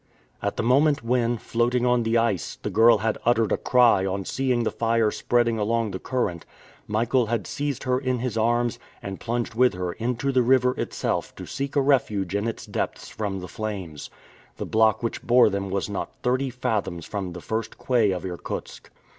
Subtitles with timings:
[0.41, 4.25] At the moment when, floating on the ice, the girl had uttered a cry on
[4.25, 6.43] seeing the fire spreading along the current,
[6.87, 11.35] Michael had seized her in his arms, and plunged with her into the river itself
[11.35, 14.09] to seek a refuge in its depths from the flames.
[14.57, 18.89] The block which bore them was not thirty fathoms from the first quay of Irkutsk.